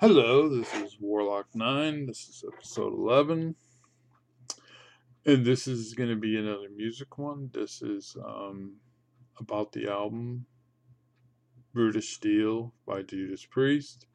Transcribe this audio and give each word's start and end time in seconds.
Hello, 0.00 0.48
this 0.48 0.74
is 0.76 0.96
Warlock 0.98 1.48
9. 1.54 2.06
This 2.06 2.26
is 2.26 2.42
episode 2.50 2.94
11. 2.94 3.54
And 5.26 5.44
this 5.44 5.68
is 5.68 5.92
going 5.92 6.08
to 6.08 6.16
be 6.16 6.38
another 6.38 6.70
music 6.74 7.18
one. 7.18 7.50
This 7.52 7.82
is 7.82 8.16
um, 8.24 8.76
about 9.38 9.72
the 9.72 9.90
album 9.90 10.46
British 11.74 12.14
Steel 12.14 12.72
by 12.86 13.02
Judas 13.02 13.44
Priest. 13.44 14.06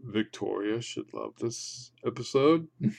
Victoria 0.00 0.82
should 0.82 1.14
love 1.14 1.34
this 1.40 1.92
episode. 2.04 2.66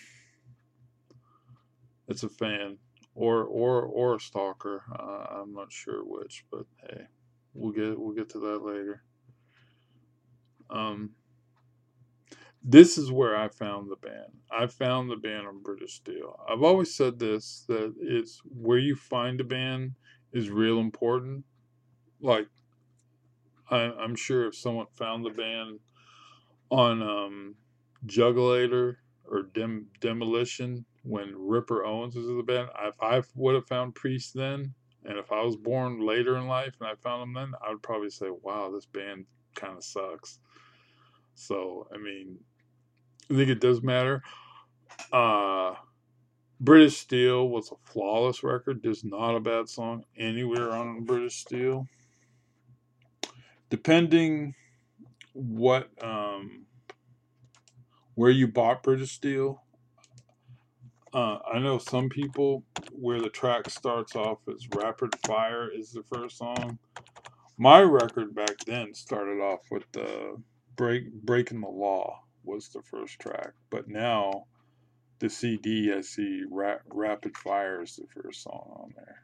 it's 2.07 2.23
a 2.23 2.29
fan 2.29 2.77
or 3.15 3.43
or 3.43 3.81
or 3.81 4.15
a 4.15 4.19
stalker. 4.21 4.83
Uh, 4.97 5.41
I'm 5.41 5.53
not 5.53 5.73
sure 5.73 6.05
which, 6.05 6.45
but 6.49 6.67
hey, 6.87 7.01
we'll 7.53 7.73
get 7.73 7.99
we'll 7.99 8.15
get 8.15 8.29
to 8.29 8.39
that 8.39 8.63
later. 8.63 9.03
Um, 10.69 11.11
this 12.63 12.97
is 12.97 13.11
where 13.11 13.35
I 13.35 13.49
found 13.49 13.91
the 13.91 13.97
band. 13.97 14.31
I 14.49 14.67
found 14.67 15.09
the 15.09 15.17
band 15.17 15.47
on 15.47 15.61
British 15.61 15.95
Steel. 15.95 16.39
I've 16.49 16.63
always 16.63 16.95
said 16.95 17.19
this 17.19 17.65
that 17.67 17.93
it's 17.99 18.41
where 18.45 18.77
you 18.77 18.95
find 18.95 19.41
a 19.41 19.43
band 19.43 19.95
is 20.31 20.49
real 20.49 20.79
important. 20.79 21.43
Like, 22.21 22.47
I, 23.69 23.91
I'm 23.99 24.15
sure 24.15 24.47
if 24.47 24.55
someone 24.55 24.87
found 24.93 25.25
the 25.25 25.29
band 25.29 25.79
on 26.69 27.01
um, 27.01 27.55
or 29.25 29.43
Dem- 29.53 29.87
Demolition 29.99 30.85
when 31.03 31.33
Ripper 31.35 31.83
Owens 31.83 32.15
was 32.15 32.27
in 32.27 32.37
the 32.37 32.43
band, 32.43 32.69
if 32.83 32.95
I 33.01 33.21
would 33.35 33.55
have 33.55 33.67
found 33.67 33.95
Priest 33.95 34.33
then, 34.33 34.73
and 35.05 35.17
if 35.17 35.33
I 35.33 35.41
was 35.43 35.57
born 35.57 35.99
later 36.05 36.37
in 36.37 36.47
life 36.47 36.75
and 36.79 36.87
I 36.87 36.95
found 36.95 37.21
them 37.21 37.33
then, 37.33 37.53
I 37.65 37.71
would 37.71 37.83
probably 37.83 38.09
say, 38.09 38.27
wow, 38.41 38.71
this 38.71 38.85
band 38.85 39.25
kind 39.53 39.77
of 39.77 39.83
sucks. 39.83 40.39
So, 41.35 41.87
I 41.93 41.97
mean, 41.97 42.37
I 43.29 43.35
think 43.35 43.49
it 43.49 43.61
does 43.61 43.81
matter. 43.81 44.21
Uh, 45.11 45.75
British 46.59 46.97
Steel 46.97 47.49
was 47.49 47.71
a 47.71 47.91
flawless 47.91 48.43
record. 48.43 48.81
There's 48.81 49.03
not 49.03 49.35
a 49.35 49.39
bad 49.39 49.69
song 49.69 50.05
anywhere 50.17 50.71
on 50.71 51.03
British 51.03 51.37
Steel. 51.37 51.87
Depending 53.69 54.55
what 55.33 55.89
um, 56.03 56.65
where 58.15 58.31
you 58.31 58.47
bought 58.47 58.83
British 58.83 59.11
Steel, 59.11 59.63
uh, 61.13 61.39
I 61.51 61.59
know 61.59 61.77
some 61.79 62.09
people 62.09 62.63
where 62.91 63.19
the 63.19 63.29
track 63.29 63.69
starts 63.69 64.15
off 64.15 64.39
as 64.47 64.67
Rapid 64.75 65.15
Fire 65.25 65.69
is 65.69 65.91
the 65.91 66.03
first 66.13 66.37
song. 66.37 66.77
My 67.57 67.81
record 67.81 68.35
back 68.35 68.57
then 68.65 68.93
started 68.93 69.41
off 69.41 69.61
with 69.69 69.83
the 69.91 70.37
break 70.75 71.11
breaking 71.11 71.61
the 71.61 71.67
law 71.67 72.23
was 72.43 72.69
the 72.69 72.81
first 72.83 73.19
track, 73.19 73.51
but 73.69 73.87
now 73.87 74.45
the 75.19 75.29
CD 75.29 75.93
I 75.93 76.01
see 76.01 76.43
Ra- 76.49 76.79
Rapid 76.89 77.37
Fire 77.37 77.81
is 77.83 77.95
the 77.97 78.07
first 78.21 78.43
song 78.43 78.71
on 78.83 78.93
there. 78.95 79.23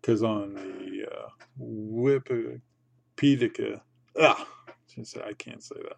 Because 0.00 0.22
on 0.22 0.54
the 0.54 1.06
uh, 1.10 1.28
Wikipedia, 1.60 2.60
ah, 4.20 4.48
I 4.68 5.32
can't 5.34 5.62
say 5.62 5.76
that, 5.76 5.96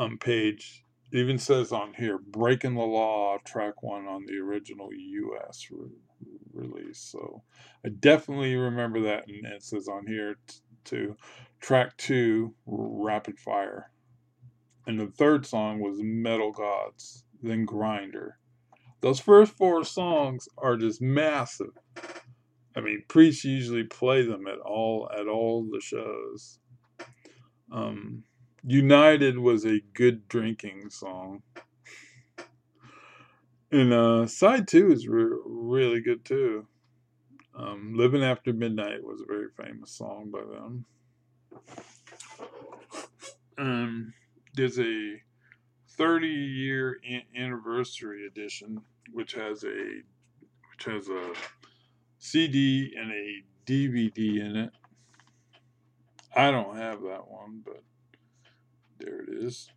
um, 0.00 0.18
page, 0.18 0.84
even 1.12 1.38
says 1.38 1.72
on 1.72 1.94
here, 1.94 2.18
Breaking 2.18 2.74
the 2.74 2.82
Law, 2.82 3.38
track 3.44 3.82
one 3.82 4.06
on 4.06 4.26
the 4.26 4.38
original 4.38 4.90
US 4.92 5.68
re- 5.70 5.88
release. 6.52 7.00
So 7.00 7.42
I 7.84 7.90
definitely 7.90 8.56
remember 8.56 9.02
that, 9.02 9.28
and 9.28 9.46
it 9.46 9.62
says 9.62 9.88
on 9.88 10.06
here 10.06 10.36
t- 10.84 10.96
too, 10.96 11.16
track 11.60 11.96
two, 11.96 12.54
Rapid 12.66 13.38
Fire. 13.38 13.90
And 14.86 14.98
the 14.98 15.06
third 15.06 15.46
song 15.46 15.80
was 15.80 15.98
Metal 16.00 16.52
Gods, 16.52 17.24
then 17.42 17.64
Grinder. 17.64 18.38
Those 19.00 19.20
first 19.20 19.52
four 19.52 19.84
songs 19.84 20.48
are 20.58 20.76
just 20.76 21.00
massive. 21.00 21.72
I 22.76 22.80
mean, 22.80 23.04
priests 23.08 23.44
usually 23.44 23.84
play 23.84 24.24
them 24.26 24.46
at 24.46 24.58
all 24.58 25.10
at 25.16 25.26
all 25.26 25.68
the 25.70 25.80
shows. 25.80 26.58
Um, 27.70 28.24
United 28.64 29.38
was 29.38 29.64
a 29.64 29.80
good 29.94 30.28
drinking 30.28 30.90
song. 30.90 31.42
And 33.70 33.92
uh, 33.92 34.26
side 34.26 34.68
two 34.68 34.92
is 34.92 35.08
re- 35.08 35.36
really 35.44 36.00
good 36.00 36.24
too. 36.24 36.66
Um, 37.54 37.94
Living 37.94 38.22
After 38.22 38.52
Midnight 38.52 39.04
was 39.04 39.20
a 39.20 39.26
very 39.26 39.48
famous 39.56 39.90
song 39.90 40.30
by 40.30 40.40
them. 40.40 40.84
Um, 43.58 44.14
there's 44.54 44.78
a 44.78 45.20
30 45.90 46.26
year 46.26 46.98
anniversary 47.36 48.26
edition, 48.26 48.80
which 49.12 49.34
has 49.34 49.64
a 49.64 50.00
which 50.70 50.84
has 50.86 51.08
a 51.08 51.32
CD 52.18 52.94
and 52.98 53.10
a 53.12 53.42
DVD 53.66 54.40
in 54.40 54.56
it. 54.56 54.70
I 56.34 56.50
don't 56.50 56.76
have 56.76 57.02
that 57.02 57.28
one, 57.28 57.62
but 57.64 57.82
there 58.98 59.20
it 59.20 59.28
is. 59.28 59.68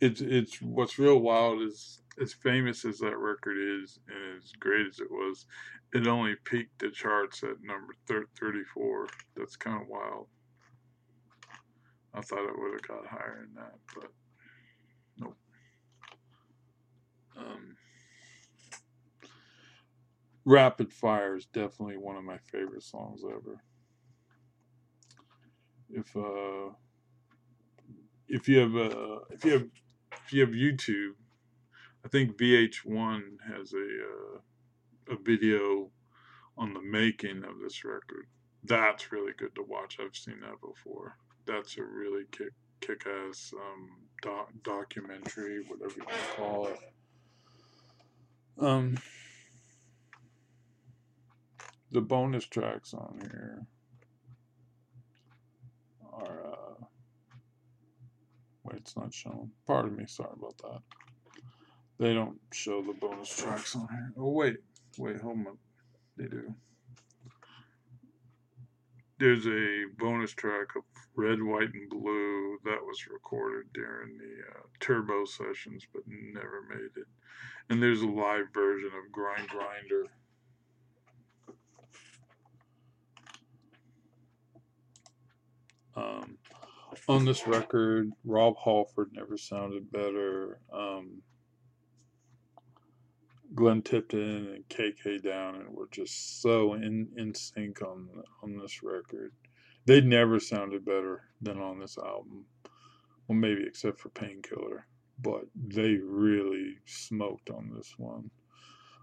It's 0.00 0.20
it's 0.22 0.62
what's 0.62 0.98
real 0.98 1.18
wild 1.18 1.60
is 1.60 2.00
as 2.20 2.32
famous 2.32 2.84
as 2.84 2.98
that 2.98 3.16
record 3.16 3.56
is 3.58 3.98
and 4.08 4.38
as 4.42 4.52
great 4.58 4.86
as 4.86 4.98
it 4.98 5.10
was, 5.10 5.46
it 5.92 6.06
only 6.06 6.34
peaked 6.44 6.78
the 6.78 6.90
charts 6.90 7.42
at 7.42 7.62
number 7.62 7.94
34. 8.08 9.08
That's 9.36 9.56
kind 9.56 9.82
of 9.82 9.88
wild. 9.88 10.26
I 12.14 12.20
thought 12.20 12.48
it 12.48 12.58
would 12.58 12.72
have 12.72 12.88
got 12.88 13.06
higher 13.06 13.46
than 13.46 13.54
that, 13.62 13.74
but 13.94 14.12
nope. 15.18 15.36
Um, 17.36 17.76
Rapid 20.44 20.92
Fire 20.92 21.36
is 21.36 21.46
definitely 21.46 21.96
one 21.98 22.16
of 22.16 22.24
my 22.24 22.38
favorite 22.50 22.82
songs 22.82 23.22
ever. 23.24 23.62
If 25.88 26.16
uh, 26.16 26.74
if 28.28 28.48
you 28.48 28.58
have 28.58 28.76
uh, 28.76 29.18
if 29.30 29.44
you 29.44 29.52
have 29.52 29.66
you 30.32 30.40
have 30.40 30.50
YouTube, 30.50 31.14
I 32.04 32.08
think 32.08 32.36
VH1 32.36 33.22
has 33.46 33.72
a 33.72 33.78
uh, 33.78 35.14
a 35.14 35.16
video 35.16 35.90
on 36.56 36.74
the 36.74 36.82
making 36.82 37.44
of 37.44 37.58
this 37.62 37.84
record. 37.84 38.26
That's 38.64 39.10
really 39.12 39.32
good 39.36 39.54
to 39.56 39.62
watch. 39.62 39.98
I've 40.00 40.16
seen 40.16 40.40
that 40.40 40.60
before. 40.60 41.16
That's 41.46 41.76
a 41.78 41.82
really 41.82 42.24
kick 42.30 42.52
kick 42.80 43.06
ass 43.06 43.52
um, 43.56 43.90
doc- 44.22 44.52
documentary, 44.62 45.62
whatever 45.66 45.94
you 45.96 46.04
call 46.36 46.68
it. 46.68 46.78
Um, 48.58 48.98
the 51.90 52.00
bonus 52.00 52.46
tracks 52.46 52.94
on 52.94 53.18
here 53.20 53.66
are. 56.12 56.52
Uh, 56.52 56.84
wait, 58.64 58.69
it's 58.80 58.96
not 58.96 59.12
shown. 59.12 59.50
Pardon 59.66 59.96
me. 59.96 60.04
Sorry 60.06 60.30
about 60.32 60.56
that. 60.58 60.80
They 61.98 62.14
don't 62.14 62.38
show 62.52 62.82
the 62.82 62.94
bonus 62.94 63.28
tracks 63.28 63.76
on 63.76 63.86
here. 63.90 64.12
Oh 64.16 64.30
wait, 64.30 64.56
wait, 64.98 65.20
hold 65.20 65.46
on. 65.46 65.58
They 66.16 66.26
do. 66.26 66.54
There's 69.18 69.46
a 69.46 69.84
bonus 69.98 70.32
track 70.32 70.68
of 70.76 70.82
Red, 71.14 71.42
White, 71.42 71.74
and 71.74 71.90
Blue 71.90 72.56
that 72.64 72.82
was 72.82 73.06
recorded 73.06 73.70
during 73.74 74.16
the 74.16 74.42
uh, 74.50 74.62
Turbo 74.80 75.26
sessions, 75.26 75.86
but 75.92 76.02
never 76.06 76.62
made 76.70 76.96
it. 76.96 77.06
And 77.68 77.82
there's 77.82 78.00
a 78.00 78.06
live 78.06 78.46
version 78.54 78.88
of 78.88 79.12
Grind 79.12 79.48
Grinder. 79.48 80.06
Um, 85.94 86.38
on 87.08 87.24
this 87.24 87.46
record, 87.46 88.12
Rob 88.24 88.56
Halford 88.64 89.10
never 89.12 89.36
sounded 89.36 89.90
better. 89.90 90.60
Um, 90.72 91.22
Glenn 93.54 93.82
Tipton 93.82 94.54
and 94.54 94.68
KK 94.68 95.22
Downing 95.22 95.74
were 95.74 95.88
just 95.90 96.40
so 96.40 96.74
in, 96.74 97.08
in 97.16 97.34
sync 97.34 97.82
on 97.82 98.08
on 98.42 98.56
this 98.56 98.82
record. 98.82 99.32
They 99.86 100.00
never 100.00 100.38
sounded 100.38 100.84
better 100.84 101.24
than 101.40 101.58
on 101.58 101.80
this 101.80 101.98
album. 101.98 102.44
Well, 103.26 103.38
maybe 103.38 103.64
except 103.66 103.98
for 103.98 104.10
Painkiller, 104.10 104.86
but 105.20 105.46
they 105.54 105.94
really 105.96 106.76
smoked 106.84 107.50
on 107.50 107.72
this 107.74 107.94
one. 107.98 108.30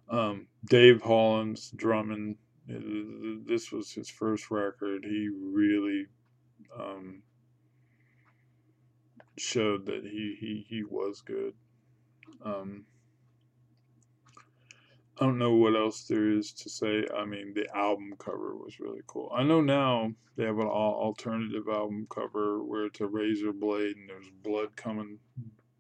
Um, 0.10 0.48
Dave 0.66 1.02
Holland 1.02 1.60
drumming. 1.76 2.38
This 2.68 3.72
was 3.72 3.92
his 3.92 4.10
first 4.10 4.52
record. 4.52 5.04
He 5.06 5.30
really 5.30 6.06
um, 6.78 7.22
showed 9.38 9.86
that 9.86 10.04
he 10.04 10.36
he 10.40 10.66
he 10.68 10.84
was 10.84 11.22
good. 11.22 11.54
Um, 12.44 12.86
I 15.20 15.26
don't 15.26 15.40
know 15.40 15.54
what 15.54 15.76
else 15.76 16.04
there 16.04 16.30
is 16.30 16.52
to 16.54 16.70
say. 16.70 17.06
I 17.16 17.26
mean, 17.26 17.54
the 17.54 17.68
album 17.76 18.14
cover 18.20 18.56
was 18.56 18.80
really 18.80 19.02
cool. 19.08 19.32
I 19.34 19.44
know 19.44 19.62
now 19.62 20.14
they 20.36 20.44
have 20.44 20.60
an 20.60 20.68
alternative 20.68 21.68
album 21.68 22.06
cover 22.10 22.64
where 22.64 22.86
it's 22.86 23.02
a 23.02 23.08
razor 23.08 23.52
blade 23.52 23.98
and 23.98 24.08
there's 24.08 24.30
blood 24.44 24.76
coming, 24.76 25.18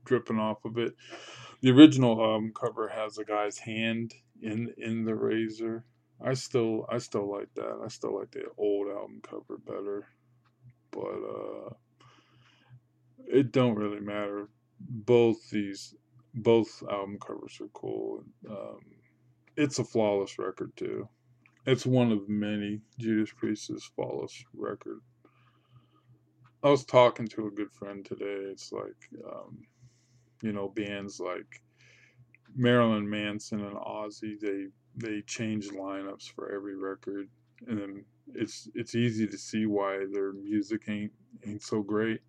dripping 0.05 0.39
off 0.39 0.65
of 0.65 0.79
it. 0.79 0.95
The 1.61 1.69
original 1.69 2.19
album 2.19 2.51
cover 2.53 2.87
has 2.87 3.19
a 3.19 3.25
guy's 3.25 3.59
hand 3.59 4.15
in 4.41 4.73
in 4.77 5.05
the 5.05 5.15
razor. 5.15 5.85
I 6.19 6.33
still 6.33 6.87
I 6.89 6.97
still 6.97 7.29
like 7.29 7.53
that. 7.55 7.79
I 7.83 7.89
still 7.89 8.17
like 8.17 8.31
the 8.31 8.45
old 8.57 8.87
album 8.87 9.21
cover 9.21 9.57
better, 9.59 10.07
but 10.89 11.01
uh, 11.01 11.73
it 13.27 13.51
don't 13.51 13.75
really 13.75 13.99
matter. 13.99 14.49
Both 14.79 15.49
these 15.49 15.95
both 16.33 16.83
album 16.89 17.17
covers 17.19 17.59
are 17.61 17.69
cool. 17.73 18.23
Um, 18.49 18.79
it's 19.55 19.79
a 19.79 19.83
flawless 19.83 20.37
record 20.37 20.71
too. 20.75 21.07
It's 21.65 21.85
one 21.85 22.11
of 22.11 22.29
many 22.29 22.81
Judas 22.99 23.33
Priest's 23.35 23.85
flawless 23.95 24.43
record. 24.53 25.01
I 26.63 26.69
was 26.69 26.85
talking 26.85 27.27
to 27.29 27.47
a 27.47 27.51
good 27.51 27.71
friend 27.71 28.05
today. 28.05 28.49
It's 28.51 28.71
like, 28.71 29.09
um, 29.29 29.59
you 30.41 30.53
know, 30.53 30.69
bands 30.69 31.19
like 31.19 31.61
Marilyn 32.55 33.09
Manson 33.09 33.65
and 33.65 33.75
Ozzy. 33.75 34.39
They 34.39 34.67
they 34.95 35.21
change 35.21 35.69
lineups 35.69 36.31
for 36.33 36.53
every 36.53 36.75
record, 36.75 37.29
and 37.67 37.79
then 37.79 38.05
it's 38.33 38.69
it's 38.73 38.95
easy 38.95 39.27
to 39.27 39.37
see 39.37 39.65
why 39.65 40.05
their 40.11 40.33
music 40.33 40.83
ain't 40.87 41.11
ain't 41.45 41.63
so 41.63 41.81
great. 41.81 42.21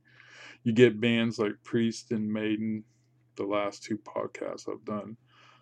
You 0.68 0.74
get 0.74 1.00
bands 1.00 1.38
like 1.38 1.52
Priest 1.64 2.10
and 2.10 2.30
Maiden. 2.30 2.84
The 3.36 3.44
last 3.44 3.82
two 3.84 3.98
podcasts 3.98 4.68
I've 4.68 4.84
done 4.84 5.16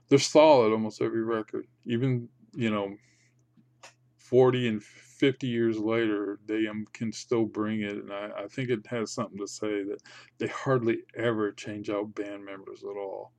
they're 0.08 0.18
solid 0.18 0.72
almost 0.72 1.02
every 1.02 1.22
record. 1.22 1.66
Even 1.84 2.28
you 2.54 2.70
know, 2.70 2.96
forty 4.18 4.68
and 4.68 4.82
fifty 4.82 5.46
years 5.46 5.78
later, 5.78 6.38
they 6.46 6.66
um, 6.66 6.86
can 6.92 7.12
still 7.12 7.44
bring 7.44 7.82
it, 7.82 7.92
and 7.92 8.12
I, 8.12 8.30
I 8.44 8.46
think 8.48 8.70
it 8.70 8.86
has 8.88 9.12
something 9.12 9.38
to 9.38 9.46
say 9.46 9.82
that 9.84 10.00
they 10.38 10.46
hardly 10.46 10.98
ever 11.16 11.52
change 11.52 11.90
out 11.90 12.14
band 12.14 12.44
members 12.44 12.82
at 12.82 12.96
all. 12.96 13.32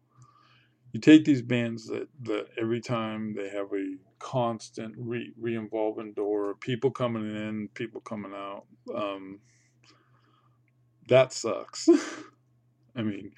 You 0.93 1.01
take 1.01 1.25
these 1.25 1.41
bands 1.41 1.87
that, 1.87 2.07
that 2.23 2.47
every 2.59 2.79
time 2.79 3.33
they 3.35 3.49
have 3.49 3.67
a 3.73 3.95
constant 4.19 4.95
re 4.97 5.31
re-involving 5.39 6.13
door, 6.13 6.55
people 6.55 6.91
coming 6.91 7.23
in, 7.23 7.69
people 7.73 8.01
coming 8.01 8.33
out. 8.33 8.65
Um, 8.95 9.39
that 11.07 11.33
sucks. 11.33 11.89
I 12.95 13.01
mean, 13.03 13.31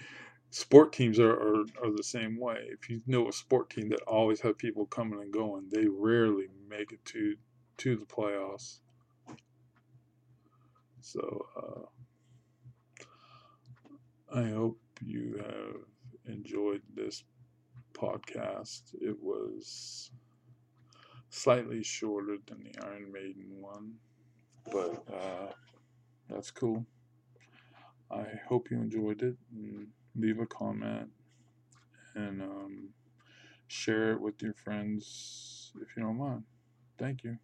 sport 0.51 0.93
teams 0.93 1.19
are, 1.19 1.31
are, 1.31 1.63
are 1.83 1.91
the 1.95 2.03
same 2.03 2.39
way. 2.39 2.67
If 2.69 2.89
you 2.89 3.01
know 3.07 3.27
a 3.27 3.33
sport 3.33 3.69
team 3.69 3.89
that 3.89 4.01
always 4.01 4.41
have 4.41 4.57
people 4.57 4.85
coming 4.85 5.19
and 5.19 5.31
going, 5.31 5.69
they 5.69 5.87
rarely 5.87 6.47
make 6.69 6.91
it 6.91 7.03
to 7.05 7.35
to 7.77 7.95
the 7.95 8.05
playoffs. 8.05 8.79
So 11.01 11.45
uh, 11.55 11.85
I 14.39 14.49
hope 14.49 14.79
you 15.03 15.37
have 15.37 16.33
enjoyed 16.35 16.81
this 16.93 17.23
podcast. 17.93 18.93
It 19.01 19.15
was 19.21 20.11
slightly 21.29 21.83
shorter 21.83 22.37
than 22.47 22.63
the 22.63 22.85
Iron 22.85 23.11
Maiden 23.11 23.61
one, 23.61 23.93
but 24.71 25.03
uh, 25.11 25.51
that's 26.29 26.51
cool. 26.51 26.85
I 28.11 28.25
hope 28.47 28.71
you 28.71 28.77
enjoyed 28.77 29.21
it. 29.21 29.35
Leave 30.15 30.39
a 30.39 30.45
comment 30.45 31.09
and 32.15 32.41
um, 32.41 32.89
share 33.67 34.13
it 34.13 34.21
with 34.21 34.41
your 34.41 34.53
friends 34.53 35.71
if 35.81 35.95
you 35.95 36.03
don't 36.03 36.17
mind. 36.17 36.43
Thank 36.97 37.23
you. 37.23 37.37